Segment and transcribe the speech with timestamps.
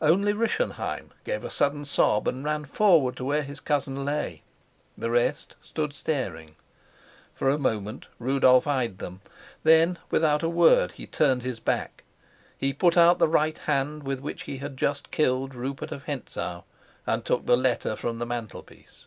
[0.00, 4.40] Only Rischenheim gave a sudden sob and ran forward to where his cousin lay.
[4.96, 6.56] The rest stood staring.
[7.34, 9.20] For a moment Rudolf eyed them.
[9.62, 12.02] Then, without a word, he turned his back.
[12.56, 16.64] He put out the right hand with which he had just killed Rupert of Hentzau,
[17.06, 19.04] and took the letter from the mantelpiece.